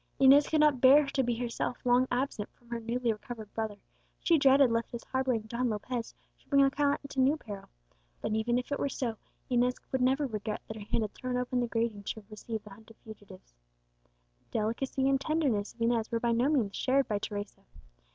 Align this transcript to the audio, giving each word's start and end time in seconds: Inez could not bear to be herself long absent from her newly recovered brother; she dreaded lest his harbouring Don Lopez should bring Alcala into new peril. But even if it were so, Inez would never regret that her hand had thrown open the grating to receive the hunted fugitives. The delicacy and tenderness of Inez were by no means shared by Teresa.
Inez 0.19 0.49
could 0.49 0.61
not 0.61 0.81
bear 0.81 1.05
to 1.05 1.21
be 1.23 1.35
herself 1.35 1.77
long 1.85 2.07
absent 2.09 2.49
from 2.53 2.69
her 2.71 2.79
newly 2.79 3.13
recovered 3.13 3.53
brother; 3.53 3.75
she 4.19 4.39
dreaded 4.39 4.71
lest 4.71 4.89
his 4.89 5.03
harbouring 5.03 5.41
Don 5.41 5.69
Lopez 5.69 6.15
should 6.35 6.49
bring 6.49 6.63
Alcala 6.63 6.97
into 7.03 7.19
new 7.19 7.37
peril. 7.37 7.69
But 8.19 8.33
even 8.33 8.57
if 8.57 8.71
it 8.71 8.79
were 8.79 8.89
so, 8.89 9.17
Inez 9.47 9.75
would 9.91 10.01
never 10.01 10.25
regret 10.25 10.63
that 10.67 10.77
her 10.77 10.85
hand 10.85 11.03
had 11.03 11.13
thrown 11.13 11.37
open 11.37 11.59
the 11.59 11.67
grating 11.67 12.01
to 12.01 12.23
receive 12.31 12.63
the 12.63 12.71
hunted 12.71 12.97
fugitives. 13.03 13.53
The 14.39 14.49
delicacy 14.49 15.07
and 15.07 15.21
tenderness 15.21 15.75
of 15.75 15.81
Inez 15.81 16.09
were 16.11 16.19
by 16.19 16.31
no 16.31 16.49
means 16.49 16.75
shared 16.75 17.07
by 17.07 17.19
Teresa. 17.19 17.61